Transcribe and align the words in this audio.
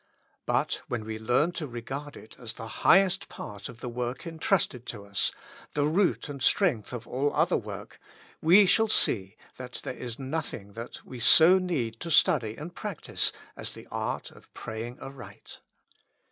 But 0.47 0.81
when 0.87 1.05
we 1.05 1.19
learn 1.19 1.51
to 1.51 1.67
regard 1.67 2.17
it 2.17 2.35
as 2.39 2.53
the 2.53 2.67
highest 2.81 3.29
part 3.29 3.69
of 3.69 3.81
the 3.81 3.87
work 3.87 4.25
entrusted 4.25 4.87
to 4.87 5.05
us, 5.05 5.31
the 5.75 5.85
root 5.85 6.27
and 6.27 6.41
strength 6.41 6.91
of 6.91 7.05
all 7.05 7.31
other 7.35 7.55
work, 7.55 7.99
we 8.41 8.65
shall 8.65 8.87
see 8.87 9.35
that 9.57 9.81
there 9.83 9.93
is 9.93 10.17
nothing 10.17 10.73
that 10.73 11.05
we 11.05 11.19
so 11.19 11.59
need 11.59 11.99
to 11.99 12.09
study 12.09 12.57
and 12.57 12.73
practise 12.73 13.31
as 13.55 13.75
the 13.75 13.87
art 13.91 14.31
of 14.31 14.51
praying 14.55 14.99
aright. 14.99 15.59